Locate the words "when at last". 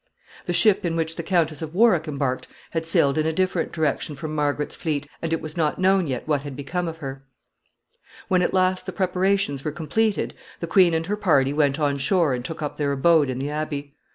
8.29-8.85